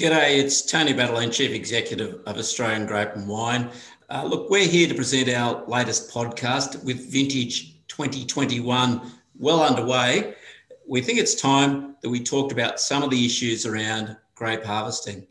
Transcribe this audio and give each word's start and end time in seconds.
G'day, 0.00 0.38
it's 0.38 0.62
Tony 0.62 0.94
Battaglene, 0.94 1.30
Chief 1.30 1.50
Executive 1.50 2.22
of 2.24 2.38
Australian 2.38 2.86
Grape 2.86 3.10
and 3.16 3.28
Wine. 3.28 3.68
Uh, 4.08 4.24
look, 4.24 4.48
we're 4.48 4.66
here 4.66 4.88
to 4.88 4.94
present 4.94 5.28
our 5.28 5.62
latest 5.66 6.10
podcast 6.10 6.82
with 6.84 7.12
Vintage 7.12 7.86
2021 7.88 9.12
well 9.38 9.62
underway. 9.62 10.36
We 10.88 11.02
think 11.02 11.18
it's 11.18 11.34
time 11.34 11.96
that 12.00 12.08
we 12.08 12.24
talked 12.24 12.50
about 12.50 12.80
some 12.80 13.02
of 13.02 13.10
the 13.10 13.26
issues 13.26 13.66
around 13.66 14.16
grape 14.34 14.64
harvesting. 14.64 15.26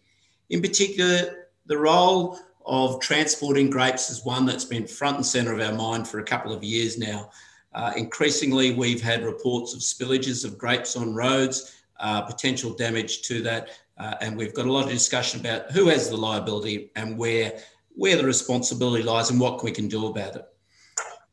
In 0.52 0.62
particular, 0.62 1.48
the 1.66 1.80
role 1.80 2.38
of 2.64 3.02
transporting 3.02 3.72
grapes 3.72 4.12
is 4.12 4.24
one 4.24 4.46
that's 4.46 4.66
been 4.66 4.86
front 4.86 5.16
and 5.16 5.26
centre 5.26 5.52
of 5.52 5.62
our 5.62 5.74
mind 5.74 6.08
for 6.08 6.20
a 6.20 6.24
couple 6.24 6.54
of 6.54 6.64
years 6.64 7.00
now. 7.00 7.32
Uh, 7.74 7.94
increasingly, 7.98 8.74
we've 8.74 9.02
had 9.02 9.26
reports 9.26 9.74
of 9.74 9.80
spillages 9.80 10.46
of 10.46 10.60
grapes 10.60 10.96
on 10.96 11.16
roads, 11.16 11.79
uh, 12.00 12.22
potential 12.22 12.74
damage 12.74 13.21
to 13.24 13.42
that, 13.42 13.70
uh, 13.98 14.16
and 14.21 14.38
we've 14.38 14.54
got 14.54 14.66
a 14.66 14.71
lot 14.71 14.86
of 14.86 14.92
discussion 14.92 15.40
about 15.40 15.71
who 15.71 15.88
has 15.88 16.10
the 16.10 16.18
liability 16.18 16.92
and 16.96 17.18
where 17.18 17.60
where 17.96 18.16
the 18.16 18.24
responsibility 18.24 19.04
lies 19.04 19.30
and 19.30 19.40
what 19.40 19.62
we 19.62 19.71
can 19.71 19.88
do 19.90 20.07
about 20.07 20.36
it. 20.36 20.46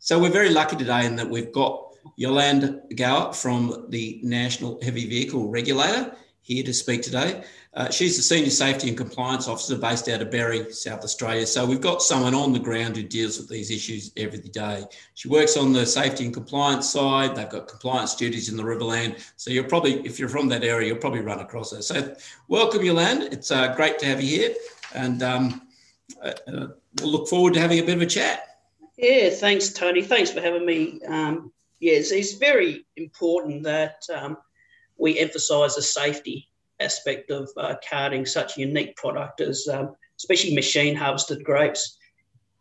So 0.01 0.19
we're 0.19 0.31
very 0.31 0.51
lucky 0.51 0.77
today 0.77 1.07
in 1.07 1.15
that 1.17 1.29
we've 1.29 1.53
got 1.53 1.95
Yolande 2.17 2.81
Gower 2.97 3.33
from 3.33 3.87
the 3.91 4.21
National 4.23 4.81
Heavy 4.83 5.07
Vehicle 5.07 5.49
Regulator 5.49 6.17
here 6.47 6.63
to 6.63 6.73
speak 6.73 7.03
today. 7.03 7.43
Uh, 7.75 7.91
she's 7.91 8.17
the 8.17 8.23
Senior 8.23 8.51
Safety 8.51 8.87
and 8.87 8.97
Compliance 8.97 9.49
Officer 9.49 9.77
based 9.77 10.09
out 10.09 10.23
of 10.23 10.31
Berri, 10.31 10.73
South 10.73 11.03
Australia. 11.03 11.45
So 11.45 11.67
we've 11.67 11.81
got 11.81 12.03
someone 12.03 12.35
on 12.35 12.53
the 12.53 12.61
ground 12.61 12.97
who 12.97 13.03
deals 13.03 13.37
with 13.37 13.49
these 13.49 13.73
issues 13.73 14.13
every 14.17 14.39
day. 14.39 14.85
She 15.15 15.27
works 15.27 15.57
on 15.57 15.73
the 15.73 15.85
safety 15.85 16.25
and 16.25 16.33
compliance 16.33 16.89
side. 16.89 17.35
They've 17.35 17.49
got 17.49 17.67
compliance 17.67 18.15
duties 18.15 18.49
in 18.49 18.57
the 18.57 18.63
Riverland. 18.63 19.21
So 19.35 19.51
you're 19.51 19.65
probably, 19.65 20.07
if 20.07 20.21
you're 20.21 20.29
from 20.29 20.49
that 20.51 20.63
area, 20.63 20.87
you'll 20.87 20.99
probably 20.99 21.21
run 21.21 21.41
across 21.41 21.73
her. 21.73 21.83
So 21.83 22.15
welcome, 22.47 22.85
Yolande. 22.85 23.27
It's 23.33 23.51
uh, 23.51 23.75
great 23.75 23.99
to 23.99 24.07
have 24.07 24.23
you 24.23 24.39
here. 24.39 24.55
And 24.95 25.25
um, 25.25 25.63
uh, 26.23 26.33
uh, 26.47 26.67
we'll 27.01 27.11
look 27.11 27.29
forward 27.29 27.55
to 27.55 27.61
having 27.61 27.81
a 27.81 27.83
bit 27.83 27.97
of 27.97 28.03
a 28.03 28.07
chat. 28.07 28.61
Yeah, 28.97 29.31
thanks, 29.31 29.71
Tony. 29.71 30.01
Thanks 30.01 30.31
for 30.31 30.41
having 30.41 30.65
me. 30.65 31.01
Um, 31.09 31.53
yes, 31.81 32.13
it's 32.13 32.35
very 32.35 32.87
important 32.97 33.65
that 33.65 34.05
um, 34.15 34.37
we 34.99 35.19
emphasise 35.19 35.75
the 35.75 35.83
safety 35.83 36.49
aspect 36.81 37.31
of 37.31 37.51
uh, 37.57 37.75
carting 37.89 38.27
such 38.27 38.57
unique 38.57 38.97
product 38.97 39.41
as, 39.41 39.67
um, 39.73 39.95
especially 40.19 40.55
machine 40.55 40.95
harvested 40.95 41.45
grapes, 41.45 41.99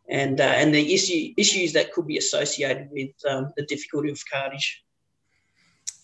and 0.09 0.39
uh, 0.39 0.43
and 0.43 0.73
the 0.73 0.93
issue 0.93 1.33
issues 1.37 1.73
that 1.73 1.91
could 1.91 2.07
be 2.07 2.17
associated 2.17 2.89
with 2.91 3.09
um, 3.27 3.51
the 3.57 3.65
difficulty 3.65 4.11
of 4.11 4.21
cartage. 4.31 4.84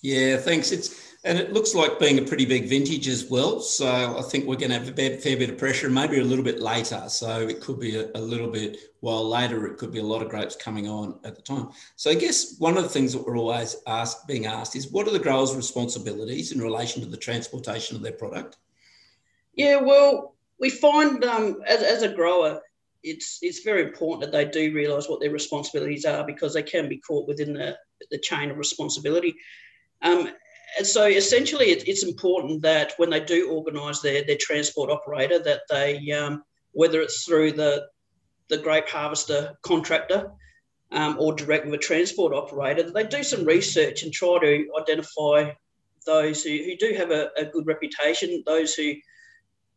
Yeah, 0.01 0.37
thanks. 0.37 0.71
It's 0.71 1.11
and 1.23 1.37
it 1.37 1.53
looks 1.53 1.75
like 1.75 1.99
being 1.99 2.17
a 2.17 2.23
pretty 2.23 2.45
big 2.45 2.67
vintage 2.67 3.07
as 3.07 3.29
well. 3.29 3.59
So 3.59 4.17
I 4.17 4.23
think 4.23 4.47
we're 4.47 4.55
going 4.55 4.71
to 4.71 4.79
have 4.79 4.89
a 4.89 5.17
fair 5.17 5.37
bit 5.37 5.51
of 5.51 5.57
pressure, 5.57 5.87
maybe 5.87 6.19
a 6.19 6.23
little 6.23 6.43
bit 6.43 6.59
later. 6.59 7.03
So 7.09 7.47
it 7.47 7.61
could 7.61 7.79
be 7.79 7.95
a, 7.95 8.09
a, 8.15 8.19
little 8.19 8.49
bit 8.49 8.77
while 9.01 9.29
later. 9.29 9.67
It 9.67 9.77
could 9.77 9.91
be 9.91 9.99
a 9.99 10.03
lot 10.03 10.23
of 10.23 10.29
grapes 10.29 10.55
coming 10.55 10.89
on 10.89 11.19
at 11.23 11.35
the 11.35 11.43
time. 11.43 11.69
So 11.95 12.09
I 12.09 12.15
guess 12.15 12.55
one 12.57 12.75
of 12.75 12.81
the 12.81 12.89
things 12.89 13.13
that 13.13 13.23
we're 13.23 13.37
always 13.37 13.75
asked, 13.85 14.27
being 14.27 14.47
asked, 14.47 14.75
is 14.75 14.91
what 14.91 15.07
are 15.07 15.11
the 15.11 15.19
growers' 15.19 15.55
responsibilities 15.55 16.51
in 16.51 16.59
relation 16.59 17.03
to 17.03 17.07
the 17.07 17.17
transportation 17.17 17.95
of 17.95 18.01
their 18.01 18.13
product? 18.13 18.57
Yeah, 19.53 19.75
well, 19.75 20.33
we 20.59 20.71
find 20.71 21.23
um, 21.23 21.61
as, 21.67 21.83
as 21.83 22.01
a 22.01 22.09
grower, 22.09 22.61
it's 23.03 23.39
it's 23.41 23.63
very 23.63 23.83
important 23.83 24.21
that 24.21 24.31
they 24.31 24.45
do 24.45 24.73
realise 24.73 25.09
what 25.09 25.19
their 25.19 25.31
responsibilities 25.31 26.05
are 26.05 26.23
because 26.23 26.53
they 26.53 26.63
can 26.63 26.87
be 26.87 26.97
caught 26.97 27.27
within 27.27 27.53
the, 27.53 27.77
the 28.09 28.17
chain 28.19 28.49
of 28.49 28.57
responsibility. 28.57 29.35
Um, 30.01 30.29
so 30.83 31.05
essentially, 31.05 31.67
it, 31.67 31.87
it's 31.87 32.03
important 32.03 32.61
that 32.61 32.93
when 32.97 33.09
they 33.09 33.19
do 33.19 33.51
organise 33.51 34.01
their, 34.01 34.23
their 34.23 34.37
transport 34.39 34.89
operator, 34.89 35.39
that 35.39 35.61
they, 35.69 36.11
um, 36.11 36.43
whether 36.71 37.01
it's 37.01 37.23
through 37.23 37.53
the, 37.53 37.87
the 38.49 38.57
grape 38.57 38.87
harvester 38.87 39.57
contractor 39.61 40.31
um, 40.91 41.17
or 41.19 41.33
direct 41.33 41.65
with 41.65 41.75
a 41.75 41.77
transport 41.77 42.33
operator, 42.33 42.83
that 42.83 42.93
they 42.93 43.05
do 43.05 43.23
some 43.23 43.45
research 43.45 44.03
and 44.03 44.13
try 44.13 44.39
to 44.39 44.67
identify 44.79 45.51
those 46.05 46.43
who, 46.43 46.49
who 46.49 46.75
do 46.77 46.93
have 46.97 47.11
a, 47.11 47.29
a 47.37 47.45
good 47.45 47.67
reputation, 47.67 48.43
those 48.45 48.73
who 48.73 48.93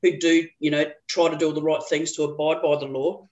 who 0.04 0.18
do, 0.18 0.46
you 0.60 0.70
know, 0.70 0.84
try 1.08 1.30
to 1.30 1.36
do 1.36 1.46
all 1.46 1.54
the 1.54 1.62
right 1.62 1.82
things 1.88 2.12
to 2.12 2.24
abide 2.24 2.60
by 2.60 2.76
the 2.78 2.84
law, 2.84 3.26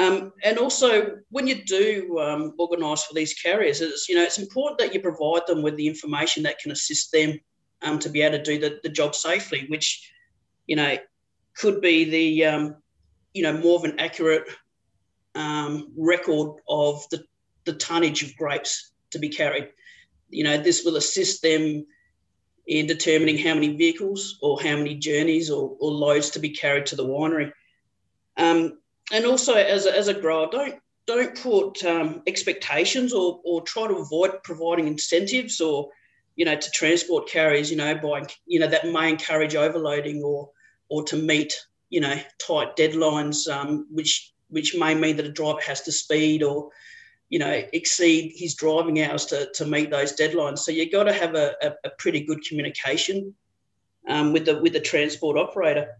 um, 0.00 0.32
and 0.42 0.56
also, 0.56 1.18
when 1.28 1.46
you 1.46 1.62
do 1.62 2.18
um, 2.18 2.54
organise 2.58 3.04
for 3.04 3.12
these 3.12 3.34
carriers, 3.34 3.82
it's 3.82 4.08
you 4.08 4.14
know 4.14 4.22
it's 4.22 4.38
important 4.38 4.78
that 4.78 4.94
you 4.94 5.00
provide 5.00 5.46
them 5.46 5.60
with 5.60 5.76
the 5.76 5.86
information 5.86 6.42
that 6.44 6.58
can 6.58 6.72
assist 6.72 7.12
them 7.12 7.38
um, 7.82 7.98
to 7.98 8.08
be 8.08 8.22
able 8.22 8.38
to 8.38 8.42
do 8.42 8.58
the, 8.58 8.80
the 8.82 8.88
job 8.88 9.14
safely, 9.14 9.66
which 9.68 10.10
you 10.66 10.76
know 10.76 10.96
could 11.54 11.82
be 11.82 12.04
the 12.08 12.46
um, 12.46 12.76
you 13.34 13.42
know 13.42 13.52
more 13.52 13.76
of 13.76 13.84
an 13.84 14.00
accurate 14.00 14.48
um, 15.34 15.92
record 15.94 16.56
of 16.66 17.04
the, 17.10 17.22
the 17.66 17.74
tonnage 17.74 18.22
of 18.22 18.34
grapes 18.36 18.92
to 19.10 19.18
be 19.18 19.28
carried. 19.28 19.68
You 20.30 20.44
know, 20.44 20.56
this 20.56 20.82
will 20.82 20.96
assist 20.96 21.42
them 21.42 21.84
in 22.66 22.86
determining 22.86 23.36
how 23.36 23.52
many 23.52 23.76
vehicles 23.76 24.38
or 24.40 24.62
how 24.62 24.76
many 24.76 24.94
journeys 24.94 25.50
or, 25.50 25.76
or 25.78 25.90
loads 25.90 26.30
to 26.30 26.38
be 26.38 26.50
carried 26.50 26.86
to 26.86 26.96
the 26.96 27.04
winery. 27.04 27.52
Um, 28.38 28.79
and 29.10 29.26
also 29.26 29.54
as 29.54 29.86
a, 29.86 29.96
as 29.96 30.08
a 30.08 30.14
grower, 30.14 30.48
don't 30.50 30.76
don't 31.06 31.36
put 31.36 31.84
um, 31.84 32.22
expectations 32.26 33.12
or, 33.12 33.40
or 33.44 33.62
try 33.62 33.88
to 33.88 33.96
avoid 33.96 34.42
providing 34.44 34.86
incentives 34.86 35.60
or 35.60 35.90
you 36.36 36.44
know 36.44 36.54
to 36.54 36.70
transport 36.70 37.28
carriers 37.28 37.70
you 37.70 37.76
know 37.76 37.94
by 37.96 38.22
you 38.46 38.60
know 38.60 38.68
that 38.68 38.86
may 38.86 39.10
encourage 39.10 39.56
overloading 39.56 40.22
or 40.22 40.50
or 40.88 41.02
to 41.02 41.16
meet 41.16 41.54
you 41.88 42.00
know 42.00 42.16
tight 42.38 42.76
deadlines 42.76 43.48
um, 43.48 43.86
which 43.90 44.32
which 44.50 44.76
may 44.76 44.94
mean 44.94 45.16
that 45.16 45.26
a 45.26 45.32
driver 45.32 45.60
has 45.60 45.80
to 45.82 45.92
speed 45.92 46.42
or 46.42 46.70
you 47.28 47.38
know 47.38 47.62
exceed 47.72 48.32
his 48.36 48.54
driving 48.54 49.02
hours 49.02 49.24
to, 49.26 49.50
to 49.54 49.64
meet 49.64 49.90
those 49.90 50.16
deadlines. 50.16 50.58
So 50.58 50.72
you've 50.72 50.92
got 50.92 51.04
to 51.04 51.12
have 51.12 51.34
a, 51.34 51.54
a, 51.62 51.72
a 51.84 51.90
pretty 51.98 52.20
good 52.24 52.44
communication 52.44 53.34
um, 54.08 54.32
with 54.32 54.44
the 54.44 54.60
with 54.60 54.72
the 54.74 54.80
transport 54.80 55.38
operator. 55.38 55.96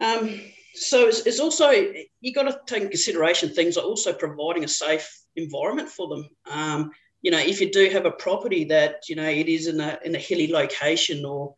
Um, 0.00 0.40
so 0.74 1.08
it's, 1.08 1.26
it's 1.26 1.40
also 1.40 1.70
you 1.70 2.32
got 2.32 2.44
to 2.44 2.60
take 2.66 2.82
into 2.82 2.90
consideration 2.90 3.50
things 3.50 3.76
like 3.76 3.86
also 3.86 4.12
providing 4.12 4.64
a 4.64 4.68
safe 4.68 5.08
environment 5.36 5.88
for 5.88 6.08
them. 6.08 6.28
Um, 6.50 6.90
you 7.22 7.30
know, 7.30 7.38
if 7.38 7.60
you 7.60 7.70
do 7.70 7.90
have 7.90 8.06
a 8.06 8.12
property 8.12 8.64
that 8.64 9.08
you 9.08 9.16
know 9.16 9.28
it 9.28 9.48
is 9.48 9.66
in 9.66 9.80
a 9.80 9.98
in 10.04 10.14
a 10.14 10.18
hilly 10.18 10.52
location 10.52 11.24
or 11.24 11.54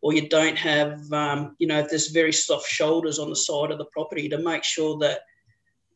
or 0.00 0.12
you 0.12 0.28
don't 0.28 0.56
have 0.56 1.00
um, 1.12 1.56
you 1.58 1.66
know 1.66 1.78
if 1.78 1.88
there's 1.88 2.08
very 2.08 2.32
soft 2.32 2.66
shoulders 2.68 3.18
on 3.18 3.30
the 3.30 3.36
side 3.36 3.70
of 3.70 3.78
the 3.78 3.86
property 3.86 4.28
to 4.28 4.38
make 4.38 4.64
sure 4.64 4.98
that 4.98 5.20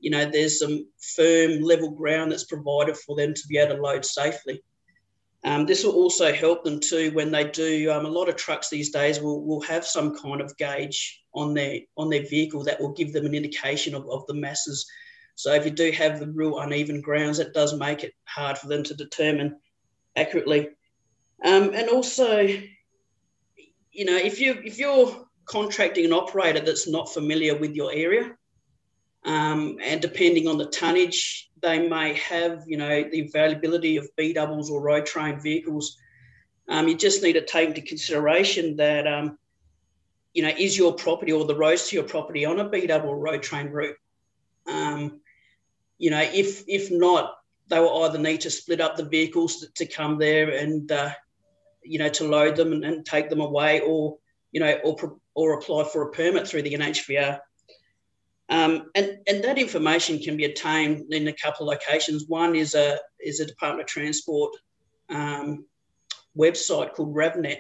you 0.00 0.10
know 0.10 0.24
there's 0.24 0.60
some 0.60 0.86
firm 1.16 1.60
level 1.62 1.90
ground 1.90 2.30
that's 2.30 2.44
provided 2.44 2.96
for 2.96 3.16
them 3.16 3.34
to 3.34 3.42
be 3.48 3.58
able 3.58 3.76
to 3.76 3.82
load 3.82 4.04
safely. 4.04 4.62
Um, 5.44 5.66
this 5.66 5.84
will 5.84 5.92
also 5.92 6.32
help 6.32 6.64
them 6.64 6.80
too 6.80 7.10
when 7.12 7.30
they 7.30 7.44
do. 7.44 7.92
Um, 7.92 8.06
a 8.06 8.10
lot 8.10 8.28
of 8.28 8.36
trucks 8.36 8.68
these 8.68 8.90
days 8.90 9.20
will, 9.20 9.44
will 9.44 9.60
have 9.62 9.86
some 9.86 10.16
kind 10.16 10.40
of 10.40 10.56
gauge 10.56 11.22
on 11.32 11.54
their 11.54 11.80
on 11.96 12.10
their 12.10 12.26
vehicle 12.26 12.64
that 12.64 12.80
will 12.80 12.92
give 12.92 13.12
them 13.12 13.26
an 13.26 13.34
indication 13.34 13.94
of, 13.94 14.08
of 14.10 14.26
the 14.26 14.34
masses. 14.34 14.86
So 15.36 15.54
if 15.54 15.64
you 15.64 15.70
do 15.70 15.92
have 15.92 16.18
the 16.18 16.26
real 16.26 16.58
uneven 16.58 17.00
grounds, 17.00 17.38
that 17.38 17.54
does 17.54 17.78
make 17.78 18.02
it 18.02 18.12
hard 18.24 18.58
for 18.58 18.66
them 18.66 18.82
to 18.82 18.94
determine 18.94 19.56
accurately. 20.16 20.70
Um, 21.44 21.72
and 21.72 21.88
also, 21.88 22.40
you 22.42 24.04
know, 24.04 24.16
if 24.16 24.40
you 24.40 24.60
if 24.64 24.78
you're 24.78 25.28
contracting 25.44 26.04
an 26.04 26.12
operator 26.12 26.60
that's 26.60 26.88
not 26.88 27.12
familiar 27.12 27.56
with 27.56 27.76
your 27.76 27.92
area, 27.92 28.36
um, 29.24 29.78
and 29.82 30.00
depending 30.00 30.46
on 30.48 30.58
the 30.58 30.66
tonnage, 30.66 31.50
they 31.60 31.88
may 31.88 32.14
have, 32.14 32.64
you 32.66 32.76
know, 32.76 33.04
the 33.10 33.20
availability 33.20 33.96
of 33.96 34.08
B 34.16 34.32
doubles 34.32 34.70
or 34.70 34.80
road 34.80 35.06
train 35.06 35.40
vehicles. 35.40 35.96
Um, 36.68 36.88
you 36.88 36.96
just 36.96 37.22
need 37.22 37.32
to 37.34 37.44
take 37.44 37.68
into 37.68 37.82
consideration 37.82 38.76
that, 38.76 39.06
um, 39.06 39.38
you 40.34 40.42
know, 40.42 40.52
is 40.56 40.76
your 40.76 40.92
property 40.94 41.32
or 41.32 41.44
the 41.44 41.56
roads 41.56 41.88
to 41.88 41.96
your 41.96 42.04
property 42.04 42.44
on 42.44 42.60
a 42.60 42.68
B 42.68 42.86
double 42.86 43.14
road 43.14 43.42
train 43.42 43.68
route? 43.68 43.96
Um, 44.66 45.20
you 45.96 46.10
know, 46.10 46.20
if 46.20 46.64
if 46.68 46.90
not, 46.90 47.34
they 47.68 47.80
will 47.80 48.04
either 48.04 48.18
need 48.18 48.42
to 48.42 48.50
split 48.50 48.80
up 48.80 48.96
the 48.96 49.04
vehicles 49.04 49.60
to, 49.60 49.66
to 49.74 49.86
come 49.86 50.18
there 50.18 50.50
and, 50.50 50.90
uh, 50.90 51.10
you 51.82 51.98
know, 51.98 52.08
to 52.08 52.24
load 52.24 52.56
them 52.56 52.72
and, 52.72 52.84
and, 52.84 53.04
take 53.04 53.28
them 53.30 53.40
away, 53.40 53.80
or 53.80 54.18
you 54.52 54.60
know, 54.60 54.78
or 54.84 55.18
or 55.34 55.58
apply 55.58 55.84
for 55.84 56.02
a 56.02 56.12
permit 56.12 56.46
through 56.46 56.62
the 56.62 56.74
NHVR. 56.74 57.40
Um, 58.50 58.90
and, 58.94 59.18
and 59.26 59.44
that 59.44 59.58
information 59.58 60.18
can 60.18 60.36
be 60.36 60.46
obtained 60.46 61.12
in 61.12 61.28
a 61.28 61.32
couple 61.32 61.68
of 61.68 61.74
locations. 61.74 62.26
One 62.28 62.54
is 62.56 62.74
a, 62.74 62.98
is 63.20 63.40
a 63.40 63.46
Department 63.46 63.82
of 63.82 63.86
Transport 63.88 64.56
um, 65.10 65.66
website 66.36 66.94
called 66.94 67.14
RavNet. 67.14 67.58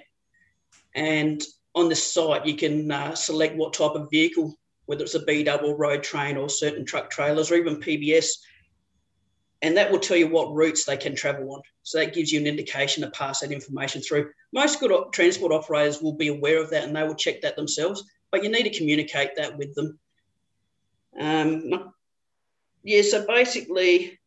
And 0.94 1.42
on 1.74 1.88
this 1.88 2.12
site, 2.12 2.46
you 2.46 2.56
can 2.56 2.90
uh, 2.90 3.14
select 3.14 3.56
what 3.56 3.74
type 3.74 3.92
of 3.92 4.10
vehicle, 4.10 4.54
whether 4.86 5.04
it's 5.04 5.14
a 5.14 5.24
B 5.24 5.42
double 5.44 5.76
road 5.76 6.02
train 6.02 6.36
or 6.36 6.48
certain 6.48 6.86
truck 6.86 7.10
trailers 7.10 7.50
or 7.50 7.56
even 7.56 7.76
PBS. 7.76 8.28
And 9.60 9.76
that 9.76 9.90
will 9.90 9.98
tell 9.98 10.16
you 10.16 10.28
what 10.28 10.54
routes 10.54 10.84
they 10.84 10.96
can 10.96 11.14
travel 11.14 11.52
on. 11.52 11.62
So 11.82 11.98
that 11.98 12.14
gives 12.14 12.32
you 12.32 12.40
an 12.40 12.46
indication 12.46 13.02
to 13.02 13.10
pass 13.10 13.40
that 13.40 13.52
information 13.52 14.00
through. 14.00 14.30
Most 14.52 14.80
good 14.80 14.92
transport 15.12 15.52
operators 15.52 16.00
will 16.00 16.14
be 16.14 16.28
aware 16.28 16.62
of 16.62 16.70
that 16.70 16.84
and 16.84 16.96
they 16.96 17.02
will 17.02 17.14
check 17.14 17.42
that 17.42 17.56
themselves 17.56 18.04
but 18.30 18.42
you 18.42 18.50
need 18.50 18.64
to 18.64 18.78
communicate 18.78 19.36
that 19.36 19.56
with 19.56 19.74
them. 19.74 19.98
Um, 21.18 21.92
yeah, 22.82 23.02
so 23.02 23.26
basically, 23.26 24.18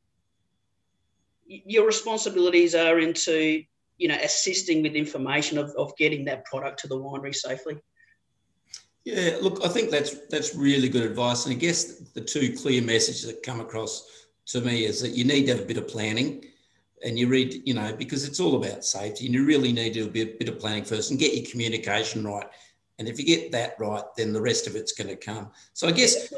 your 1.48 1.86
responsibilities 1.86 2.76
are 2.76 3.00
into 3.00 3.64
you 3.98 4.08
know 4.08 4.18
assisting 4.22 4.82
with 4.82 4.94
information 4.94 5.58
of, 5.58 5.72
of 5.78 5.96
getting 5.98 6.26
that 6.26 6.46
product 6.46 6.80
to 6.80 6.88
the 6.88 6.98
winery 6.98 7.36
safely. 7.36 7.78
Yeah, 9.04 9.38
look, 9.42 9.66
I 9.66 9.68
think 9.68 9.90
that's 9.90 10.28
that's 10.28 10.56
really 10.56 10.90
good 10.90 11.04
advice, 11.04 11.46
and 11.46 11.56
I 11.56 11.58
guess 11.58 12.00
the 12.14 12.22
two 12.22 12.56
clear 12.56 12.82
messages 12.82 13.26
that 13.26 13.44
come 13.44 13.60
across 13.60 14.28
to 14.48 14.62
me 14.62 14.86
is 14.86 15.02
that 15.02 15.12
you 15.12 15.24
need 15.24 15.46
to 15.46 15.54
have 15.54 15.62
a 15.62 15.66
bit 15.66 15.78
of 15.78 15.88
planning, 15.88 16.46
and 17.04 17.18
you 17.18 17.28
read, 17.28 17.62
you 17.66 17.74
know, 17.74 17.96
because 17.96 18.28
it's 18.28 18.40
all 18.40 18.56
about 18.56 18.84
safety, 18.84 19.26
and 19.26 19.34
you 19.34 19.46
really 19.46 19.72
need 19.72 19.94
to 19.94 20.02
do 20.02 20.08
a 20.08 20.12
bit, 20.12 20.40
bit 20.40 20.50
of 20.50 20.60
planning 20.60 20.84
first 20.84 21.10
and 21.10 21.20
get 21.20 21.34
your 21.34 21.50
communication 21.50 22.24
right. 22.26 22.48
And 23.00 23.08
if 23.08 23.18
you 23.18 23.26
get 23.26 23.52
that 23.54 23.76
right, 23.80 24.04
then 24.16 24.34
the 24.34 24.42
rest 24.42 24.68
of 24.68 24.76
it's 24.76 24.92
going 24.92 25.08
to 25.08 25.16
come. 25.16 25.50
So 25.74 25.88
I 25.88 25.92
guess. 25.92 26.32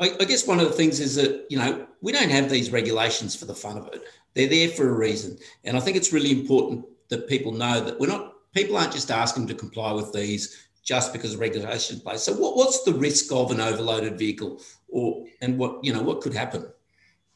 I, 0.00 0.16
I 0.18 0.24
guess 0.24 0.46
one 0.46 0.60
of 0.60 0.66
the 0.66 0.74
things 0.74 0.98
is 0.98 1.14
that 1.16 1.46
you 1.50 1.58
know 1.58 1.86
we 2.00 2.12
don't 2.12 2.30
have 2.30 2.50
these 2.50 2.72
regulations 2.72 3.36
for 3.36 3.44
the 3.44 3.54
fun 3.54 3.78
of 3.78 3.88
it. 3.88 4.02
They're 4.34 4.48
there 4.48 4.68
for 4.68 4.88
a 4.88 4.92
reason, 4.92 5.38
and 5.64 5.76
I 5.76 5.80
think 5.80 5.96
it's 5.96 6.12
really 6.12 6.32
important 6.32 6.84
that 7.08 7.28
people 7.28 7.52
know 7.52 7.80
that 7.80 8.00
we're 8.00 8.06
not. 8.06 8.34
People 8.52 8.76
aren't 8.76 8.92
just 8.92 9.10
asking 9.10 9.46
to 9.48 9.54
comply 9.54 9.92
with 9.92 10.12
these 10.12 10.68
just 10.82 11.12
because 11.12 11.36
regulation 11.36 11.96
in 11.96 12.02
place. 12.02 12.22
So 12.22 12.32
what, 12.32 12.56
what's 12.56 12.82
the 12.82 12.94
risk 12.94 13.30
of 13.32 13.52
an 13.52 13.60
overloaded 13.60 14.18
vehicle 14.18 14.60
or 14.88 15.24
and 15.40 15.58
what 15.58 15.84
you 15.84 15.92
know 15.92 16.02
what 16.02 16.20
could 16.20 16.34
happen? 16.34 16.66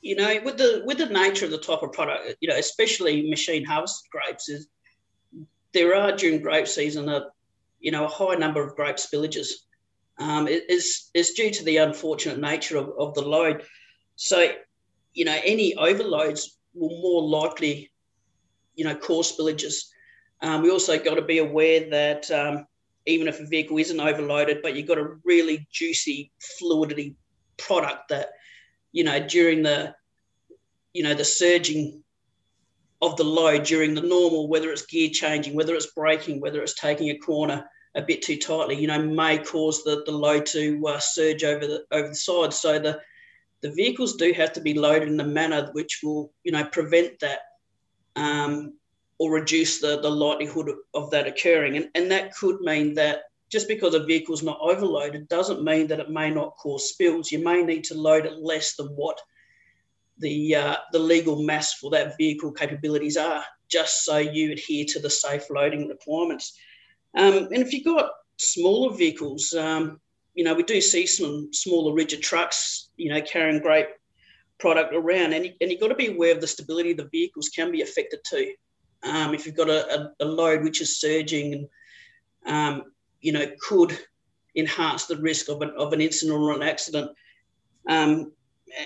You 0.01 0.17
know, 0.17 0.41
with 0.45 0.57
the 0.57 0.83
with 0.85 0.99
the 0.99 1.07
nature 1.07 1.45
of 1.45 1.51
the 1.51 1.59
type 1.59 1.83
of 1.83 1.93
product, 1.93 2.37
you 2.41 2.49
know, 2.49 2.57
especially 2.57 3.29
machine 3.29 3.65
harvested 3.65 4.11
grapes, 4.11 4.49
is 4.49 4.69
there 5.73 5.95
are 5.95 6.13
during 6.17 6.41
grape 6.41 6.69
season 6.69 7.09
a 7.09 7.29
you 7.81 7.91
know 7.91 8.05
a 8.05 8.09
high 8.09 8.35
number 8.35 8.63
of 8.63 8.75
grape 8.77 8.97
spillages. 8.97 9.49
Um, 10.17 10.47
is 10.47 11.11
is 11.13 11.33
due 11.33 11.51
to 11.51 11.65
the 11.65 11.79
unfortunate 11.79 12.39
nature 12.39 12.77
of, 12.77 12.91
of 12.99 13.15
the 13.15 13.23
load. 13.23 13.65
So, 14.15 14.49
you 15.13 15.25
know, 15.25 15.37
any 15.45 15.75
overloads 15.75 16.57
will 16.73 17.01
more 17.01 17.23
likely, 17.23 17.91
you 18.77 18.85
know, 18.85 18.95
cause 18.95 19.37
spillages. 19.37 19.75
Um, 20.41 20.63
we 20.63 20.71
also 20.71 20.99
got 20.99 21.15
to 21.15 21.23
be 21.23 21.39
aware 21.39 21.91
that 21.91 22.31
um, 22.31 22.67
even 23.07 23.27
if 23.27 23.41
a 23.41 23.47
vehicle 23.47 23.79
isn't 23.79 24.01
overloaded, 24.01 24.63
but 24.63 24.77
you've 24.77 24.87
got 24.87 24.99
a 24.99 25.17
really 25.25 25.67
juicy, 25.73 26.33
fluidity 26.59 27.17
product 27.57 28.09
that, 28.11 28.31
you 28.93 29.05
know, 29.05 29.27
during 29.27 29.63
the, 29.63 29.95
you 30.93 31.03
know, 31.03 31.15
the 31.15 31.25
surging 31.25 32.05
of 33.03 33.17
the 33.17 33.25
load 33.25 33.65
during 33.65 33.95
the 33.95 34.01
normal, 34.01 34.49
whether 34.49 34.71
it's 34.71 34.87
gear 34.87 35.11
changing, 35.11 35.55
whether 35.55 35.75
it's 35.75 35.93
braking, 35.93 36.41
whether 36.41 36.63
it's 36.63 36.75
taking 36.75 37.11
a 37.11 37.19
corner 37.19 37.69
a 37.95 38.03
bit 38.03 38.23
too 38.23 38.37
tightly, 38.37 38.77
you 38.77 38.89
know, 38.89 39.03
may 39.03 39.39
cause 39.39 39.85
the, 39.85 40.03
the 40.07 40.13
load 40.13 40.47
to 40.47 40.85
uh, 40.87 40.99
surge 40.99 41.45
over 41.45 41.67
the 41.67 41.85
over 41.93 42.09
the 42.09 42.15
side. 42.15 42.53
So 42.53 42.79
the 42.79 43.01
the 43.63 43.73
vehicles 43.73 44.17
do 44.17 44.33
have 44.33 44.53
to 44.55 44.61
be 44.61 44.75
loaded 44.75 45.09
in 45.09 45.21
a 45.21 45.25
manner 45.25 45.71
which 45.73 46.01
will, 46.03 46.33
you 46.43 46.53
know, 46.53 46.65
prevent 46.65 47.19
that 47.21 47.39
um, 48.17 48.75
or 49.19 49.33
reduce 49.33 49.81
the, 49.81 50.01
the 50.01 50.11
likelihood 50.11 50.71
of 50.93 51.11
that 51.11 51.27
occurring. 51.27 51.77
And, 51.77 51.89
and 51.95 52.11
that 52.11 52.35
could 52.35 52.61
mean 52.61 52.95
that 52.95 53.23
just 53.51 53.69
because 53.69 53.95
a 53.95 54.05
vehicle 54.05 54.35
is 54.35 54.43
not 54.43 54.59
overloaded 54.61 55.29
doesn't 55.29 55.65
mean 55.65 55.87
that 55.87 56.01
it 56.01 56.11
may 56.11 56.31
not 56.31 56.57
cause 56.57 56.91
spills. 56.91 57.31
You 57.31 57.43
may 57.43 57.63
need 57.63 57.85
to 57.85 57.95
load 57.95 58.27
it 58.27 58.39
less 58.43 58.75
than 58.77 58.89
what 58.89 59.19
the 60.19 60.55
uh, 60.55 60.77
the 60.93 60.99
legal 60.99 61.43
mass 61.43 61.75
for 61.75 61.91
that 61.91 62.17
vehicle 62.19 62.53
capabilities 62.53 63.17
are, 63.17 63.45
just 63.69 64.05
so 64.05 64.19
you 64.19 64.53
adhere 64.53 64.85
to 64.89 65.01
the 65.01 65.11
safe 65.11 65.49
loading 65.51 65.89
requirements. 65.89 66.57
Um, 67.17 67.49
and 67.53 67.63
if 67.63 67.73
you've 67.73 67.85
got 67.85 68.11
smaller 68.37 68.95
vehicles, 68.97 69.53
um, 69.55 70.01
you 70.35 70.45
know 70.45 70.55
we 70.55 70.63
do 70.63 70.81
see 70.81 71.07
some 71.07 71.53
smaller 71.53 71.95
rigid 71.95 72.23
trucks, 72.23 72.91
you 72.97 73.13
know, 73.13 73.21
carrying 73.23 73.61
grape 73.61 73.89
product 74.59 74.95
around, 74.95 75.33
and, 75.33 75.47
you, 75.47 75.53
and 75.61 75.71
you've 75.71 75.81
got 75.81 75.89
to 75.89 75.95
be 75.95 76.09
aware 76.09 76.33
of 76.33 76.41
the 76.41 76.47
stability 76.47 76.93
of 76.93 76.97
the 76.97 77.09
vehicles 77.11 77.49
can 77.49 77.71
be 77.71 77.83
affected 77.83 78.21
too. 78.29 78.53
Um, 79.03 79.35
if 79.35 79.47
you've 79.47 79.57
got 79.57 79.69
a, 79.69 80.01
a, 80.01 80.13
a, 80.21 80.25
load 80.25 80.63
which 80.63 80.81
is 80.81 80.99
surging 80.99 81.69
and 82.47 82.79
um, 82.81 82.85
you 83.21 83.33
know 83.33 83.47
could 83.61 83.99
enhance 84.57 85.07
the 85.07 85.17
risk 85.17 85.49
of 85.49 85.63
an, 85.63 85.71
of 85.77 85.93
an 85.93 86.01
incident 86.01 86.39
or 86.39 86.53
an 86.53 86.63
accident. 86.63 87.11
Um, 87.89 88.33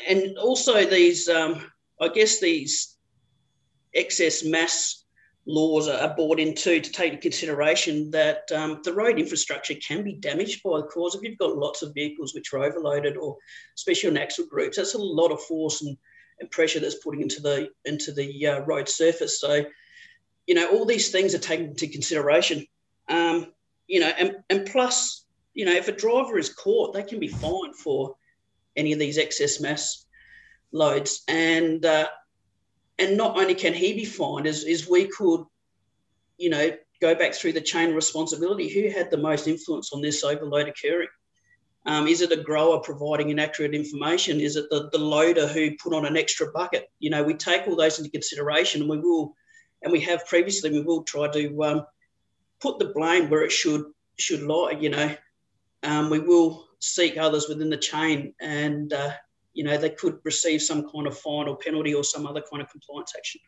and 0.09 0.37
also 0.39 0.85
these, 0.85 1.29
um, 1.29 1.63
I 2.01 2.09
guess 2.09 2.41
these 2.41 2.97
excess 3.95 4.45
mass 4.45 5.05
laws 5.49 5.89
are 5.89 6.15
brought 6.15 6.39
into 6.39 6.79
to 6.79 6.93
take 6.93 7.15
into 7.15 7.23
consideration 7.23 8.11
that 8.11 8.43
um, 8.55 8.81
the 8.85 8.93
road 8.93 9.19
infrastructure 9.19 9.75
can 9.75 10.05
be 10.05 10.13
damaged 10.13 10.63
by 10.63 10.77
the 10.77 10.87
cause 10.87 11.15
if 11.15 11.23
you've 11.23 11.39
got 11.39 11.57
lots 11.57 11.83
of 11.83 11.95
vehicles 11.95 12.35
which 12.35 12.53
are 12.53 12.63
overloaded 12.63 13.17
or 13.17 13.37
especially 13.75 14.11
on 14.11 14.19
axle 14.19 14.47
groups. 14.47 14.77
That's 14.77 14.95
a 14.95 14.99
lot 14.99 15.33
of 15.33 15.43
force 15.43 15.81
and, 15.81 15.97
and 16.39 16.51
pressure 16.51 16.81
that's 16.81 17.03
putting 17.03 17.23
into 17.23 17.41
the 17.41 17.71
into 17.87 18.13
the 18.13 18.47
uh, 18.47 18.61
road 18.61 18.89
surface. 18.89 19.41
So 19.41 19.65
you 20.49 20.55
know, 20.55 20.71
all 20.71 20.87
these 20.87 21.11
things 21.11 21.35
are 21.35 21.39
taken 21.39 21.67
into 21.67 21.89
consideration. 21.89 22.67
Um, 23.09 23.53
you 23.87 24.01
know, 24.01 24.09
and, 24.19 24.37
and 24.49 24.67
plus, 24.67 25.25
you 25.55 25.67
know, 25.67 25.75
if 25.75 25.89
a 25.89 25.93
driver 25.93 26.39
is 26.39 26.53
caught, 26.53 26.95
they 26.95 27.03
can 27.03 27.21
be 27.21 27.29
fined 27.29 27.77
for 27.77 28.17
any 28.75 28.93
of 28.93 28.99
these 28.99 29.19
excess 29.19 29.61
mass 29.61 30.07
loads. 30.73 31.23
And 31.29 31.85
uh, 31.85 32.09
and 32.99 33.17
not 33.17 33.39
only 33.39 33.55
can 33.55 33.75
he 33.75 33.95
be 33.95 34.05
fined, 34.05 34.47
as, 34.47 34.65
as 34.65 34.89
we 34.89 35.07
could, 35.07 35.45
you 36.37 36.51
know, 36.51 36.71
go 37.01 37.15
back 37.15 37.35
through 37.35 37.53
the 37.53 37.61
chain 37.61 37.91
of 37.91 37.95
responsibility. 37.95 38.69
Who 38.69 38.91
had 38.91 39.11
the 39.11 39.17
most 39.17 39.47
influence 39.47 39.93
on 39.93 40.01
this 40.01 40.25
overload 40.25 40.69
occurring? 40.69 41.09
Um, 41.87 42.07
is 42.07 42.21
it 42.21 42.33
a 42.33 42.43
grower 42.43 42.81
providing 42.81 43.31
inaccurate 43.31 43.75
information? 43.75 44.41
Is 44.41 44.57
it 44.57 44.67
the, 44.71 44.91
the 44.93 44.99
loader 44.99 45.47
who 45.47 45.77
put 45.83 45.95
on 45.95 46.05
an 46.05 46.17
extra 46.17 46.51
bucket? 46.53 46.91
You 46.99 47.11
know, 47.11 47.23
we 47.23 47.35
take 47.35 47.67
all 47.67 47.77
those 47.77 47.99
into 47.99 48.11
consideration 48.11 48.83
and 48.83 48.91
we 48.91 48.99
will 48.99 49.35
and 49.83 49.93
we 49.93 50.01
have 50.01 50.27
previously, 50.27 50.71
we 50.71 50.81
will 50.81 51.05
try 51.05 51.29
to 51.29 51.65
um, 51.65 51.87
put 52.61 52.79
the 52.79 52.93
blame 52.95 53.31
where 53.31 53.43
it 53.43 53.53
should 53.53 53.85
should 54.19 54.43
lie. 54.43 54.73
You 54.73 54.91
know, 54.91 55.15
um, 55.83 56.11
we 56.11 56.19
will 56.19 56.67
seek 56.81 57.17
others 57.17 57.49
within 57.49 57.71
the 57.71 57.77
chain, 57.77 58.35
and 58.41 58.93
uh, 58.93 59.13
you 59.59 59.65
know 59.65 59.77
they 59.77 59.91
could 59.91 60.19
receive 60.25 60.63
some 60.63 60.89
kind 60.91 61.07
of 61.07 61.19
fine 61.19 61.49
or 61.49 61.57
penalty 61.57 61.93
or 61.93 62.05
some 62.05 62.27
other 62.27 62.43
kind 62.51 62.63
of 62.63 62.71
compliance 62.71 63.13
action. 63.17 63.41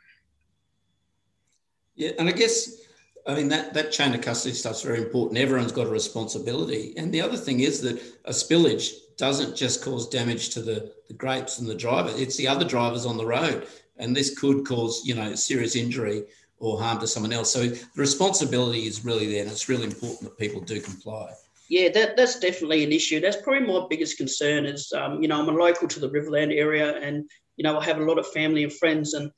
Yeah, 1.95 2.11
and 2.19 2.29
I 2.29 2.33
guess 2.33 2.83
I 3.27 3.35
mean 3.35 3.49
that 3.49 3.75
that 3.75 3.93
chain 3.93 4.13
of 4.15 4.21
custody 4.21 4.55
stuff's 4.55 4.83
very 4.83 4.99
important. 4.99 5.39
Everyone's 5.39 5.73
got 5.73 5.87
a 5.87 5.91
responsibility, 5.91 6.95
and 6.97 7.15
the 7.15 7.23
other 7.23 7.37
thing 7.37 7.61
is 7.61 7.81
that 7.83 8.03
a 8.25 8.33
spillage 8.33 8.91
doesn't 9.17 9.55
just 9.55 9.85
cause 9.85 10.09
damage 10.09 10.49
to 10.51 10.63
the, 10.63 10.93
the 11.09 11.15
grapes 11.15 11.59
and 11.59 11.69
the 11.69 11.75
driver; 11.75 12.11
it's 12.15 12.37
the 12.37 12.49
other 12.49 12.65
drivers 12.65 13.07
on 13.07 13.17
the 13.17 13.27
road 13.27 13.67
and 14.01 14.17
this 14.17 14.37
could 14.37 14.67
cause 14.67 15.03
you 15.05 15.15
know 15.15 15.35
serious 15.37 15.77
injury 15.77 16.25
or 16.59 16.79
harm 16.81 16.99
to 17.01 17.07
someone 17.07 17.33
else. 17.33 17.53
So 17.53 17.69
the 17.69 17.87
responsibility 17.97 18.87
is 18.87 19.05
really 19.05 19.31
there, 19.31 19.43
and 19.43 19.51
it's 19.51 19.69
really 19.69 19.85
important 19.85 20.23
that 20.23 20.39
people 20.39 20.61
do 20.61 20.81
comply. 20.81 21.33
Yeah, 21.71 21.89
that, 21.91 22.17
that's 22.17 22.41
definitely 22.41 22.83
an 22.83 22.91
issue. 22.91 23.21
That's 23.21 23.41
probably 23.41 23.65
my 23.67 23.87
biggest 23.89 24.17
concern. 24.17 24.67
Is 24.67 24.93
um, 24.93 25.23
you 25.23 25.29
know 25.29 25.41
I'm 25.41 25.49
a 25.49 25.53
local 25.53 25.87
to 25.87 26.01
the 26.01 26.11
Riverland 26.11 26.53
area, 26.53 26.97
and 26.99 27.31
you 27.57 27.63
know 27.63 27.79
I 27.79 27.85
have 27.85 27.99
a 27.99 28.05
lot 28.05 28.19
of 28.19 28.27
family 28.33 28.65
and 28.65 28.73
friends, 28.73 29.15
and 29.15 29.31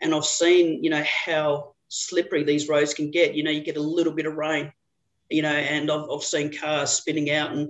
and 0.00 0.14
I've 0.14 0.24
seen 0.24 0.82
you 0.82 0.88
know 0.88 1.04
how 1.04 1.74
slippery 1.88 2.42
these 2.42 2.68
roads 2.68 2.94
can 2.94 3.10
get. 3.10 3.34
You 3.34 3.44
know, 3.44 3.50
you 3.50 3.62
get 3.62 3.76
a 3.76 3.82
little 3.82 4.14
bit 4.14 4.24
of 4.24 4.34
rain, 4.34 4.72
you 5.28 5.42
know, 5.42 5.52
and 5.52 5.90
I've, 5.90 6.08
I've 6.10 6.22
seen 6.22 6.56
cars 6.58 6.90
spinning 6.90 7.30
out, 7.30 7.52
and 7.52 7.68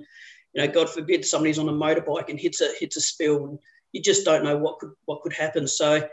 you 0.53 0.63
know, 0.65 0.69
God 0.73 0.89
forbid 0.89 1.25
somebody's 1.25 1.59
on 1.59 1.69
a 1.69 1.73
motorbike 1.73 2.29
and 2.29 2.39
hits 2.39 2.61
a 2.61 2.73
hits 2.79 2.97
a 2.97 3.01
spill, 3.01 3.47
and 3.47 3.59
you 3.91 4.01
just 4.01 4.25
don't 4.25 4.45
know 4.45 4.57
what 4.57 4.79
could 4.79 4.93
what 5.07 5.23
could 5.23 5.33
happen. 5.33 5.67
So 5.67 6.09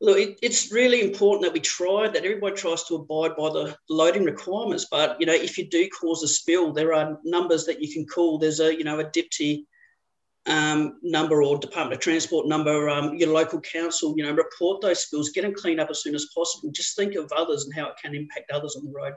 look, 0.00 0.18
it, 0.18 0.38
it's 0.42 0.72
really 0.72 1.00
important 1.00 1.42
that 1.44 1.52
we 1.52 1.60
try, 1.60 2.08
that 2.08 2.24
everybody 2.24 2.54
tries 2.54 2.84
to 2.84 2.96
abide 2.96 3.36
by 3.36 3.50
the 3.50 3.76
loading 3.88 4.24
requirements. 4.24 4.86
But, 4.90 5.20
you 5.20 5.26
know, 5.26 5.34
if 5.34 5.58
you 5.58 5.68
do 5.68 5.88
cause 5.88 6.22
a 6.22 6.28
spill, 6.28 6.72
there 6.72 6.94
are 6.94 7.18
numbers 7.24 7.64
that 7.66 7.82
you 7.82 7.92
can 7.92 8.06
call. 8.06 8.38
There's 8.38 8.60
a, 8.60 8.76
you 8.76 8.84
know, 8.84 9.00
a 9.00 9.04
DPTI 9.04 9.64
um, 10.46 10.98
number 11.02 11.42
or 11.42 11.58
Department 11.58 11.94
of 11.94 12.00
Transport 12.00 12.46
number, 12.46 12.88
um, 12.88 13.16
your 13.16 13.30
local 13.30 13.60
council, 13.60 14.14
you 14.16 14.24
know, 14.24 14.32
report 14.32 14.80
those 14.80 15.04
spills, 15.04 15.30
get 15.30 15.42
them 15.42 15.54
cleaned 15.54 15.80
up 15.80 15.90
as 15.90 16.02
soon 16.02 16.14
as 16.14 16.28
possible. 16.34 16.70
Just 16.72 16.96
think 16.96 17.14
of 17.14 17.30
others 17.36 17.64
and 17.64 17.74
how 17.74 17.88
it 17.88 17.96
can 18.02 18.14
impact 18.14 18.50
others 18.50 18.76
on 18.76 18.84
the 18.84 18.90
road. 18.90 19.14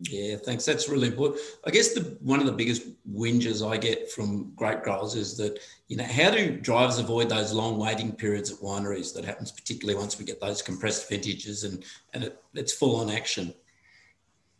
Yeah, 0.00 0.36
thanks. 0.36 0.64
That's 0.64 0.88
really 0.88 1.08
important. 1.08 1.40
I 1.66 1.70
guess 1.70 1.92
the 1.92 2.16
one 2.20 2.38
of 2.38 2.46
the 2.46 2.52
biggest 2.52 2.82
whinges 3.12 3.68
I 3.68 3.76
get 3.76 4.10
from 4.12 4.52
grape 4.54 4.84
growers 4.84 5.16
is 5.16 5.36
that 5.38 5.58
you 5.88 5.96
know 5.96 6.04
how 6.04 6.30
do 6.30 6.56
drivers 6.56 7.00
avoid 7.00 7.28
those 7.28 7.52
long 7.52 7.78
waiting 7.78 8.12
periods 8.12 8.52
at 8.52 8.58
wineries 8.58 9.12
that 9.14 9.24
happens 9.24 9.50
particularly 9.50 9.98
once 9.98 10.16
we 10.16 10.24
get 10.24 10.40
those 10.40 10.62
compressed 10.62 11.08
vintages 11.08 11.64
and 11.64 11.84
and 12.14 12.24
it, 12.24 12.40
it's 12.54 12.72
full 12.72 12.96
on 12.96 13.10
action. 13.10 13.52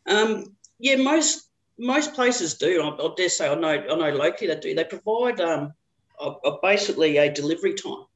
Um, 0.09 0.57
yeah, 0.81 0.97
most 0.97 1.51
most 1.79 2.15
places 2.15 2.55
do. 2.55 2.83
I, 2.83 2.89
I, 2.89 3.15
dare 3.17 3.29
say 3.29 3.49
I 3.49 3.55
know 3.55 3.69
I 3.69 3.95
know 3.95 4.17
locally 4.17 4.49
they 4.49 4.59
do. 4.59 4.75
They 4.75 4.85
provide 4.85 5.41
um, 5.41 5.73
a, 6.21 6.33
a 6.45 6.59
basically 6.63 7.17
a 7.19 7.33
delivery 7.33 7.75
time, 7.75 8.07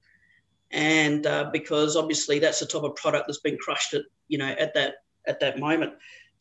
and 0.73 1.25
uh, 1.25 1.51
because 1.53 1.95
obviously 1.95 2.41
that's 2.41 2.59
the 2.59 2.67
type 2.67 2.83
of 2.83 2.97
product 2.97 3.29
that's 3.29 3.39
been 3.39 3.59
crushed 3.59 3.95
at 3.95 4.03
you 4.27 4.39
know 4.39 4.49
at 4.59 4.75
that 4.75 4.95
at 5.29 5.39
that 5.39 5.61
moment. 5.61 5.93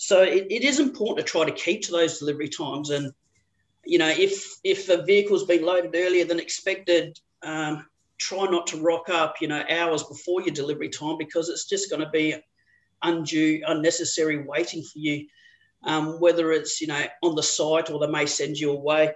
So 0.04 0.24
it, 0.24 0.48
it 0.50 0.64
is 0.64 0.80
important 0.80 1.20
to 1.20 1.32
try 1.32 1.46
to 1.46 1.52
keep 1.52 1.84
to 1.84 1.92
those 1.92 2.18
delivery 2.18 2.50
times. 2.50 2.90
And, 2.90 3.14
you 3.86 4.00
know, 4.00 4.10
if 4.10 4.56
if 4.64 4.90
a 4.90 5.04
vehicle's 5.04 5.46
been 5.46 5.64
loaded 5.64 5.96
earlier 5.96 6.26
than 6.26 6.40
expected, 6.40 7.20
um, 7.44 7.86
try 8.18 8.46
not 8.46 8.66
to 8.68 8.82
rock 8.82 9.10
up, 9.10 9.36
you 9.42 9.48
know, 9.48 9.64
hours 9.70 10.02
before 10.02 10.42
your 10.42 10.56
delivery 10.56 10.90
time 10.90 11.20
because 11.20 11.50
it's 11.50 11.70
just 11.70 11.92
going 11.92 12.02
to 12.02 12.10
be 12.10 12.34
undue, 13.04 13.62
unnecessary 13.68 14.44
waiting 14.44 14.82
for 14.82 14.98
you. 14.98 15.28
Um, 15.84 16.20
whether 16.20 16.52
it's 16.52 16.82
you 16.82 16.88
know 16.88 17.06
on 17.22 17.36
the 17.36 17.44
site 17.44 17.92
or 17.92 18.00
they 18.00 18.12
may 18.12 18.26
send 18.26 18.58
you 18.58 18.72
away. 18.72 19.14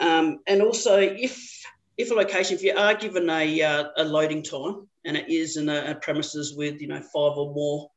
Um, 0.00 0.40
and 0.46 0.60
also, 0.60 0.98
if 0.98 1.64
if 1.96 2.10
a 2.10 2.14
location, 2.14 2.56
if 2.56 2.62
you 2.62 2.76
are 2.76 2.94
given 2.94 3.30
a, 3.30 3.62
uh, 3.62 3.84
a 3.96 4.04
loading 4.04 4.42
time 4.42 4.86
and 5.06 5.16
it 5.16 5.30
is 5.30 5.56
in 5.56 5.70
a, 5.70 5.92
a 5.92 5.94
premises 5.94 6.54
with 6.54 6.78
you 6.82 6.88
know 6.88 7.00
five 7.00 7.38
or 7.38 7.54
more 7.54 7.90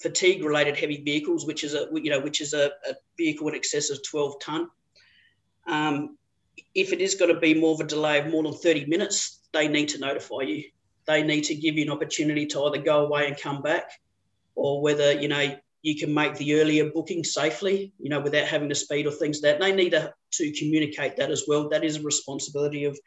fatigue 0.00 0.44
related 0.44 0.76
heavy 0.76 1.02
vehicles, 1.02 1.46
which 1.46 1.64
is 1.64 1.74
a 1.74 1.88
you 1.92 2.10
know 2.10 2.20
which 2.20 2.40
is 2.40 2.52
a, 2.54 2.66
a 2.88 2.94
vehicle 3.16 3.48
in 3.48 3.54
excess 3.54 3.90
of 3.90 4.02
12 4.08 4.40
ton. 4.40 4.68
Um, 5.66 6.16
if 6.74 6.92
it 6.92 7.00
is 7.00 7.14
going 7.14 7.32
to 7.34 7.40
be 7.40 7.54
more 7.54 7.74
of 7.74 7.80
a 7.80 7.84
delay 7.84 8.18
of 8.18 8.28
more 8.28 8.42
than 8.42 8.52
30 8.52 8.86
minutes, 8.86 9.40
they 9.52 9.68
need 9.68 9.88
to 9.90 9.98
notify 9.98 10.42
you. 10.42 10.64
They 11.06 11.22
need 11.22 11.42
to 11.44 11.54
give 11.54 11.76
you 11.76 11.84
an 11.84 11.90
opportunity 11.90 12.46
to 12.46 12.64
either 12.64 12.82
go 12.82 13.06
away 13.06 13.26
and 13.26 13.36
come 13.36 13.62
back, 13.62 13.90
or 14.54 14.80
whether 14.82 15.12
you 15.12 15.28
know 15.28 15.56
you 15.82 15.98
can 15.98 16.12
make 16.12 16.34
the 16.36 16.60
earlier 16.60 16.90
booking 16.90 17.24
safely, 17.24 17.92
you 17.98 18.10
know, 18.10 18.20
without 18.20 18.46
having 18.46 18.68
to 18.68 18.74
speed 18.74 19.06
or 19.06 19.10
things 19.10 19.40
like 19.42 19.58
that. 19.58 19.60
They 19.60 19.74
need 19.74 19.90
to, 19.90 20.12
to 20.32 20.52
communicate 20.52 21.16
that 21.16 21.30
as 21.30 21.44
well. 21.48 21.70
That 21.70 21.84
is 21.84 21.96
a 21.96 22.02
responsibility 22.02 22.84
of 22.84 22.98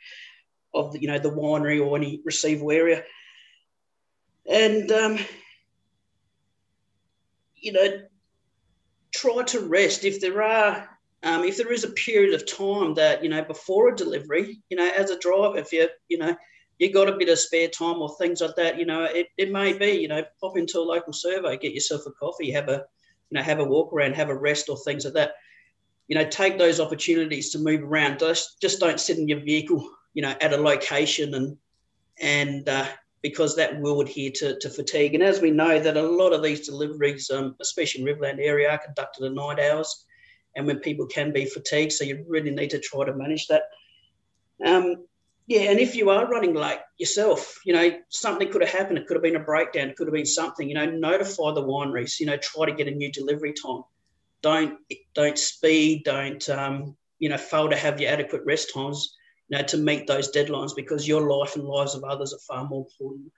of 0.73 0.95
you 0.99 1.07
know 1.07 1.19
the 1.19 1.31
winery 1.31 1.83
or 1.83 1.95
any 1.97 2.21
receival 2.23 2.71
area. 2.71 3.03
And 4.49 4.91
um, 4.91 5.19
you 7.63 7.71
know, 7.71 7.87
try 9.13 9.43
to 9.43 9.61
rest 9.61 10.03
if 10.03 10.19
there 10.19 10.43
are 10.43 10.89
um, 11.23 11.45
if 11.45 11.55
there 11.55 11.71
is 11.71 11.85
a 11.85 11.91
period 11.91 12.33
of 12.33 12.45
time 12.45 12.93
that 12.95 13.23
you 13.23 13.29
know 13.29 13.43
before 13.43 13.89
a 13.89 13.95
delivery, 13.95 14.61
you 14.69 14.77
know, 14.77 14.91
as 14.95 15.09
a 15.09 15.19
driver, 15.19 15.57
if 15.57 15.71
you 15.71 15.87
you 16.09 16.17
know 16.17 16.35
you 16.79 16.91
got 16.91 17.07
a 17.07 17.17
bit 17.17 17.29
of 17.29 17.39
spare 17.39 17.69
time 17.69 18.01
or 18.01 18.13
things 18.17 18.41
like 18.41 18.55
that, 18.57 18.77
you 18.77 18.85
know, 18.85 19.05
it, 19.05 19.27
it 19.37 19.51
may 19.51 19.71
be 19.71 19.91
you 19.91 20.09
know 20.09 20.23
pop 20.41 20.57
into 20.57 20.79
a 20.79 20.81
local 20.81 21.13
servo, 21.13 21.55
get 21.55 21.73
yourself 21.73 22.01
a 22.05 22.11
coffee, 22.11 22.51
have 22.51 22.67
a 22.67 22.83
you 23.29 23.37
know 23.37 23.41
have 23.41 23.59
a 23.59 23.63
walk 23.63 23.93
around, 23.93 24.15
have 24.15 24.29
a 24.29 24.35
rest 24.35 24.67
or 24.67 24.77
things 24.77 25.05
like 25.05 25.13
that. 25.13 25.31
You 26.09 26.15
know, 26.15 26.27
take 26.27 26.57
those 26.57 26.81
opportunities 26.81 27.51
to 27.51 27.59
move 27.59 27.83
around. 27.83 28.19
Just 28.19 28.59
just 28.61 28.81
don't 28.81 28.99
sit 28.99 29.17
in 29.17 29.29
your 29.29 29.39
vehicle, 29.39 29.89
you 30.13 30.21
know, 30.21 30.35
at 30.41 30.51
a 30.51 30.57
location 30.57 31.33
and 31.33 31.57
and 32.19 32.67
uh, 32.67 32.87
because 33.23 33.55
that 33.55 33.79
will 33.79 34.01
adhere 34.01 34.31
to, 34.35 34.59
to 34.59 34.69
fatigue. 34.69 35.15
And 35.15 35.23
as 35.23 35.39
we 35.39 35.49
know 35.49 35.79
that 35.79 35.97
a 35.97 36.01
lot 36.01 36.33
of 36.33 36.43
these 36.43 36.67
deliveries, 36.67 37.31
um, 37.31 37.55
especially 37.61 38.01
in 38.01 38.07
Riverland 38.07 38.39
area, 38.39 38.69
are 38.69 38.77
conducted 38.77 39.25
at 39.25 39.31
night 39.31 39.59
hours 39.59 40.05
and 40.55 40.67
when 40.67 40.79
people 40.79 41.07
can 41.07 41.31
be 41.31 41.45
fatigued. 41.45 41.93
So 41.93 42.03
you 42.03 42.25
really 42.27 42.51
need 42.51 42.69
to 42.71 42.79
try 42.79 43.05
to 43.05 43.15
manage 43.15 43.47
that. 43.47 43.63
Um, 44.63 45.05
yeah, 45.47 45.71
and 45.71 45.79
if 45.79 45.95
you 45.95 46.09
are 46.09 46.27
running 46.27 46.53
late 46.53 46.79
yourself, 46.97 47.59
you 47.65 47.73
know, 47.73 47.91
something 48.09 48.51
could 48.51 48.61
have 48.61 48.71
happened. 48.71 48.97
It 48.97 49.07
could 49.07 49.15
have 49.15 49.23
been 49.23 49.37
a 49.37 49.39
breakdown. 49.39 49.89
It 49.89 49.95
could 49.95 50.07
have 50.07 50.13
been 50.13 50.25
something, 50.25 50.67
you 50.67 50.75
know, 50.75 50.85
notify 50.85 51.53
the 51.53 51.63
wineries, 51.63 52.19
you 52.19 52.25
know, 52.25 52.37
try 52.37 52.65
to 52.65 52.75
get 52.75 52.87
a 52.87 52.91
new 52.91 53.11
delivery 53.11 53.53
time. 53.53 53.83
Don't, 54.41 54.79
don't 55.15 55.37
speed, 55.37 56.03
don't, 56.03 56.47
um, 56.49 56.97
you 57.19 57.29
know, 57.29 57.37
fail 57.37 57.69
to 57.69 57.77
have 57.77 58.01
your 58.01 58.11
adequate 58.11 58.43
rest 58.45 58.73
times 58.73 59.15
you 59.49 59.57
know, 59.57 59.63
to 59.63 59.77
meet 59.77 60.07
those 60.07 60.31
deadlines 60.31 60.75
because 60.75 61.07
your 61.07 61.29
life 61.29 61.55
and 61.55 61.65
lives 61.65 61.95
of 61.95 62.03
others 62.03 62.33
are 62.33 62.39
far 62.47 62.67
more 62.67 62.85
important. 62.85 63.31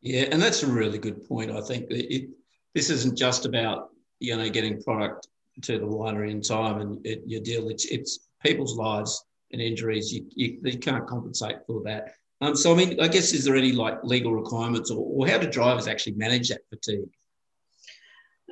Yeah, 0.00 0.26
and 0.30 0.40
that's 0.40 0.62
a 0.62 0.66
really 0.66 0.98
good 0.98 1.26
point. 1.26 1.50
I 1.50 1.60
think 1.60 1.86
it, 1.90 2.30
this 2.74 2.90
isn't 2.90 3.18
just 3.18 3.46
about 3.46 3.90
you 4.20 4.36
know 4.36 4.48
getting 4.48 4.82
product 4.82 5.28
to 5.62 5.78
the 5.78 5.86
winery 5.86 6.30
in 6.30 6.40
time 6.40 6.80
and 6.80 7.06
it, 7.06 7.22
your 7.26 7.40
deal. 7.40 7.68
It's 7.68 7.84
it's 7.86 8.28
people's 8.44 8.76
lives 8.76 9.24
and 9.52 9.60
injuries. 9.60 10.12
You, 10.12 10.26
you, 10.34 10.58
you 10.62 10.78
can't 10.78 11.06
compensate 11.06 11.56
for 11.66 11.82
that. 11.84 12.12
Um, 12.40 12.54
so 12.54 12.72
I 12.72 12.76
mean, 12.76 13.00
I 13.00 13.08
guess 13.08 13.32
is 13.32 13.44
there 13.44 13.56
any 13.56 13.72
like 13.72 13.98
legal 14.04 14.32
requirements 14.32 14.90
or, 14.90 14.98
or 14.98 15.26
how 15.26 15.38
do 15.38 15.48
drivers 15.48 15.88
actually 15.88 16.14
manage 16.14 16.48
that 16.50 16.60
fatigue? 16.70 17.10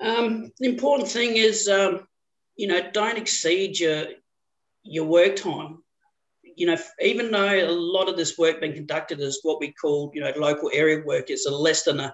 Um, 0.03 0.51
the 0.59 0.69
important 0.69 1.09
thing 1.09 1.37
is, 1.37 1.69
um, 1.69 2.07
you 2.57 2.67
know, 2.67 2.91
don't 2.93 3.19
exceed 3.19 3.79
your 3.79 4.07
your 4.83 5.05
work 5.05 5.37
time 5.37 5.83
you 6.57 6.67
know, 6.67 6.77
even 7.01 7.31
though 7.31 7.69
a 7.69 7.71
lot 7.71 8.09
of 8.09 8.17
this 8.17 8.39
work 8.39 8.61
being 8.61 8.73
conducted 8.73 9.21
is 9.21 9.41
what 9.43 9.61
we 9.61 9.73
call, 9.73 10.11
you 10.15 10.23
know, 10.23 10.33
local 10.37 10.71
area 10.73 11.03
work, 11.05 11.29
it's 11.29 11.47
a 11.47 11.51
less 11.51 11.85
than 11.85 12.01
a 12.01 12.13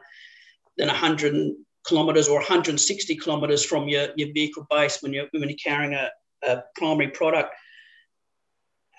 than 0.77 0.89
100 0.89 1.55
kilometres 1.87 2.29
or 2.29 2.37
160 2.37 3.17
kilometres 3.17 3.65
from 3.65 3.89
your, 3.89 4.09
your 4.17 4.33
vehicle 4.33 4.67
base 4.69 5.01
when 5.01 5.13
you're 5.13 5.29
when 5.33 5.49
you're 5.49 5.59
carrying 5.63 5.95
a, 5.95 6.11
a 6.43 6.63
primary 6.77 7.11
product. 7.11 7.55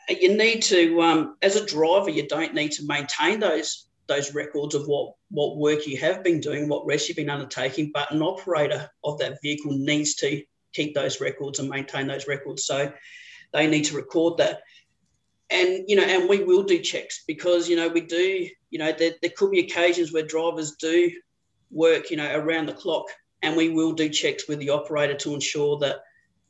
You 0.09 0.35
need 0.35 0.61
to, 0.63 1.01
um, 1.01 1.37
as 1.41 1.55
a 1.55 1.65
driver, 1.65 2.09
you 2.09 2.27
don't 2.27 2.53
need 2.53 2.71
to 2.73 2.85
maintain 2.85 3.39
those 3.39 3.87
those 4.07 4.33
records 4.33 4.75
of 4.75 4.85
what 4.85 5.13
what 5.29 5.57
work 5.57 5.85
you 5.87 5.97
have 5.97 6.23
been 6.23 6.39
doing, 6.39 6.69
what 6.69 6.85
rest 6.85 7.09
you've 7.09 7.17
been 7.17 7.29
undertaking, 7.29 7.91
but 7.93 8.11
an 8.11 8.21
operator 8.21 8.89
of 9.03 9.17
that 9.19 9.41
vehicle 9.41 9.73
needs 9.73 10.15
to 10.15 10.41
keep 10.73 10.95
those 10.95 11.19
records 11.19 11.59
and 11.59 11.69
maintain 11.69 12.07
those 12.07 12.27
records. 12.27 12.65
So 12.65 12.91
they 13.51 13.67
need 13.67 13.83
to 13.85 13.95
record 13.95 14.37
that 14.37 14.61
and 15.49 15.83
you 15.87 15.95
know, 15.95 16.03
and 16.03 16.29
we 16.29 16.43
will 16.43 16.63
do 16.63 16.79
checks 16.79 17.23
because 17.27 17.69
you 17.69 17.75
know 17.75 17.87
we 17.87 18.01
do. 18.01 18.47
You 18.69 18.79
know, 18.79 18.91
there, 18.91 19.11
there 19.21 19.31
could 19.35 19.51
be 19.51 19.59
occasions 19.59 20.11
where 20.11 20.23
drivers 20.23 20.75
do 20.79 21.11
work, 21.71 22.09
you 22.09 22.17
know, 22.17 22.35
around 22.35 22.67
the 22.67 22.73
clock, 22.73 23.05
and 23.41 23.55
we 23.55 23.69
will 23.69 23.93
do 23.93 24.09
checks 24.09 24.47
with 24.47 24.59
the 24.59 24.69
operator 24.69 25.15
to 25.15 25.33
ensure 25.33 25.77
that 25.79 25.97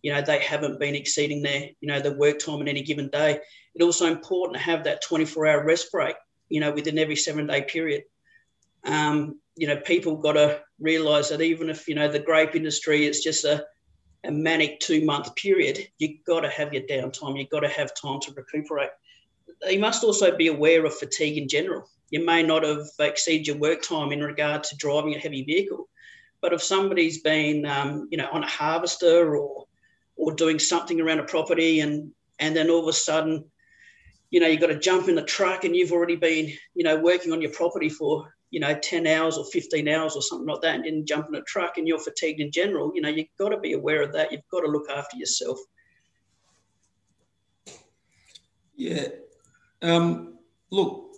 you 0.02 0.14
know 0.14 0.22
they 0.22 0.40
haven't 0.40 0.80
been 0.80 0.96
exceeding 0.96 1.42
their 1.42 1.70
you 1.82 1.88
know 1.88 2.00
their 2.00 2.18
work 2.18 2.40
time 2.40 2.62
in 2.62 2.68
any 2.68 2.84
given 2.84 3.10
day. 3.10 3.40
It's 3.76 3.84
also 3.84 4.06
important 4.06 4.58
to 4.58 4.64
have 4.64 4.84
that 4.84 5.02
24 5.02 5.48
hour 5.48 5.66
rest 5.66 5.92
break, 5.92 6.16
you 6.50 6.60
know, 6.60 6.72
within 6.72 7.00
every 7.00 7.16
seven 7.16 7.48
day 7.48 7.64
period. 7.64 8.04
Um, 8.86 9.40
you 9.56 9.68
know, 9.68 9.78
people 9.78 10.18
got 10.18 10.34
to 10.34 10.62
realise 10.80 11.30
that 11.30 11.42
even 11.42 11.70
if 11.70 11.88
you 11.88 11.96
know 11.96 12.08
the 12.08 12.20
grape 12.20 12.56
industry 12.56 13.06
it's 13.06 13.24
just 13.24 13.46
a 13.46 13.66
a 14.26 14.32
manic 14.32 14.80
two 14.80 15.04
month 15.06 15.36
period, 15.36 15.88
you've 15.98 16.24
got 16.26 16.42
to 16.42 16.50
have 16.50 16.74
your 16.74 16.84
downtime. 16.84 17.38
You've 17.38 17.50
got 17.50 17.62
to 17.62 17.68
have 17.68 17.94
time 17.94 18.20
to 18.22 18.34
recuperate. 18.34 18.90
You 19.70 19.80
must 19.80 20.04
also 20.04 20.36
be 20.36 20.48
aware 20.48 20.86
of 20.86 20.96
fatigue 20.96 21.38
in 21.38 21.48
general. 21.48 21.90
You 22.10 22.26
may 22.26 22.44
not 22.44 22.64
have 22.64 22.86
exceeded 23.00 23.48
your 23.48 23.58
work 23.58 23.82
time 23.82 24.12
in 24.12 24.22
regard 24.22 24.64
to 24.66 24.78
driving 24.78 25.16
a 25.16 25.20
heavy 25.20 25.44
vehicle, 25.44 25.90
but 26.42 26.54
if 26.54 26.62
somebody's 26.62 27.22
been, 27.22 27.66
um, 27.66 28.08
you 28.12 28.18
know, 28.18 28.30
on 28.32 28.44
a 28.44 28.48
harvester 28.48 29.36
or 29.36 29.66
or 30.16 30.32
doing 30.34 30.60
something 30.60 31.02
around 31.02 31.20
a 31.20 31.24
property, 31.24 31.80
and 31.80 32.12
and 32.40 32.56
then 32.56 32.70
all 32.70 32.82
of 32.82 32.88
a 32.88 32.94
sudden, 32.94 33.46
you 34.30 34.40
know, 34.40 34.48
you've 34.48 34.62
got 34.62 34.68
to 34.68 34.80
jump 34.80 35.10
in 35.10 35.16
the 35.16 35.24
truck, 35.24 35.64
and 35.64 35.76
you've 35.76 35.92
already 35.92 36.16
been, 36.16 36.52
you 36.76 36.84
know, 36.84 36.98
working 36.98 37.32
on 37.32 37.42
your 37.42 37.52
property 37.52 37.90
for 37.90 38.34
you 38.54 38.60
know, 38.60 38.76
10 38.76 39.08
hours 39.08 39.36
or 39.36 39.46
15 39.46 39.88
hours 39.88 40.16
or 40.16 40.22
something 40.22 40.46
like 40.46 40.62
that 40.62 40.76
and 40.76 40.84
didn't 40.84 41.08
jump 41.08 41.28
in 41.28 41.34
a 41.34 41.42
truck 41.42 41.80
and 41.80 41.88
you're 41.88 41.98
fatigued 41.98 42.40
in 42.40 42.52
general, 42.52 42.92
you 42.94 43.02
know, 43.02 43.10
you've 43.10 43.26
got 43.40 43.50
to 43.50 43.58
be 43.58 43.74
aware 43.74 44.04
of 44.04 44.14
that. 44.14 44.32
You've 44.32 44.48
got 44.52 44.60
to 44.60 44.68
look 44.68 44.92
after 44.92 45.18
yourself. 45.18 45.58
Yeah. 48.76 49.08
Um, 49.82 50.36
look, 50.70 51.16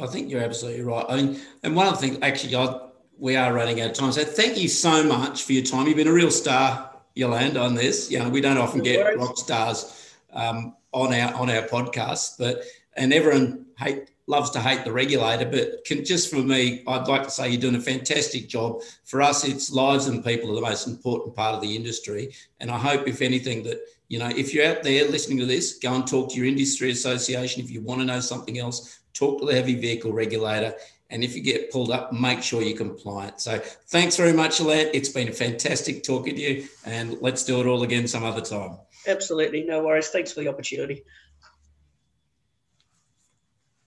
I 0.00 0.06
think 0.06 0.32
you're 0.32 0.42
absolutely 0.42 0.82
right. 0.82 1.06
I 1.08 1.14
mean, 1.14 1.40
and 1.62 1.76
one 1.76 1.86
of 1.86 1.92
the 1.92 2.00
things, 2.00 2.18
actually, 2.22 2.56
I, 2.56 2.88
we 3.16 3.36
are 3.36 3.52
running 3.52 3.80
out 3.80 3.90
of 3.90 3.96
time. 3.96 4.10
So 4.10 4.24
thank 4.24 4.58
you 4.58 4.66
so 4.66 5.04
much 5.04 5.44
for 5.44 5.52
your 5.52 5.62
time. 5.62 5.86
You've 5.86 5.96
been 5.96 6.08
a 6.08 6.12
real 6.12 6.32
star, 6.32 6.90
Yolanda, 7.14 7.60
on 7.60 7.76
this. 7.76 8.10
You 8.10 8.18
know, 8.18 8.28
we 8.28 8.40
don't 8.40 8.58
often 8.58 8.82
get 8.82 9.16
rock 9.16 9.38
stars 9.38 10.12
um, 10.32 10.74
on 10.90 11.14
our 11.14 11.32
on 11.34 11.50
our 11.50 11.62
podcast, 11.68 12.36
but 12.36 12.64
and 12.96 13.12
everyone 13.12 13.66
hate 13.78 14.10
loves 14.26 14.50
to 14.50 14.60
hate 14.60 14.84
the 14.84 14.92
regulator, 14.92 15.44
but 15.44 15.84
can, 15.84 16.04
just 16.04 16.30
for 16.30 16.36
me, 16.36 16.84
I'd 16.86 17.08
like 17.08 17.24
to 17.24 17.30
say 17.30 17.50
you're 17.50 17.60
doing 17.60 17.74
a 17.74 17.80
fantastic 17.80 18.48
job. 18.48 18.80
For 19.04 19.20
us, 19.20 19.44
it's 19.44 19.72
lives 19.72 20.06
and 20.06 20.24
people 20.24 20.52
are 20.52 20.54
the 20.54 20.60
most 20.60 20.86
important 20.86 21.34
part 21.34 21.56
of 21.56 21.60
the 21.60 21.74
industry. 21.74 22.32
And 22.60 22.70
I 22.70 22.78
hope, 22.78 23.08
if 23.08 23.22
anything, 23.22 23.64
that 23.64 23.80
you 24.08 24.18
know, 24.18 24.28
if 24.28 24.52
you're 24.52 24.66
out 24.66 24.82
there 24.82 25.08
listening 25.08 25.38
to 25.38 25.46
this, 25.46 25.78
go 25.78 25.94
and 25.94 26.06
talk 26.06 26.30
to 26.30 26.36
your 26.36 26.46
industry 26.46 26.90
association. 26.90 27.62
If 27.62 27.70
you 27.70 27.80
want 27.80 28.00
to 28.00 28.06
know 28.06 28.20
something 28.20 28.58
else, 28.58 29.00
talk 29.14 29.40
to 29.40 29.46
the 29.46 29.54
heavy 29.54 29.74
vehicle 29.76 30.12
regulator. 30.12 30.74
And 31.10 31.24
if 31.24 31.34
you 31.34 31.42
get 31.42 31.70
pulled 31.72 31.90
up, 31.90 32.12
make 32.12 32.42
sure 32.42 32.62
you're 32.62 32.76
compliant. 32.76 33.40
So 33.40 33.58
thanks 33.88 34.16
very 34.16 34.32
much, 34.32 34.60
Alette. 34.60 34.90
It's 34.94 35.08
been 35.08 35.28
a 35.28 35.32
fantastic 35.32 36.04
talking 36.04 36.36
to 36.36 36.40
you, 36.40 36.68
and 36.84 37.20
let's 37.20 37.44
do 37.44 37.60
it 37.60 37.66
all 37.66 37.82
again 37.82 38.06
some 38.06 38.24
other 38.24 38.40
time. 38.40 38.78
Absolutely. 39.06 39.64
No 39.64 39.82
worries. 39.82 40.08
Thanks 40.08 40.32
for 40.32 40.40
the 40.40 40.48
opportunity. 40.48 41.04